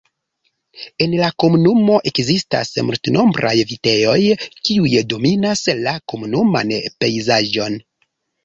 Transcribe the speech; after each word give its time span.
En 1.05 1.11
la 1.17 1.27
komunumo 1.43 1.97
ekzistas 2.11 2.71
multnombraj 2.87 3.53
vitejoj, 3.73 4.17
kiuj 4.65 4.97
dominas 5.15 5.65
la 5.83 5.95
komunuman 6.15 6.73
pejzaĝon. 7.05 7.79